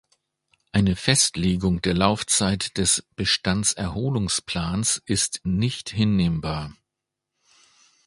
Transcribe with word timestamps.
Eine 0.71 0.95
Festlegung 0.95 1.79
der 1.83 1.93
Laufzeit 1.93 2.75
des 2.79 3.03
Bestandserholungsplans 3.15 5.03
ist 5.05 5.41
nicht 5.43 5.91
hinnehmbar. 5.91 6.73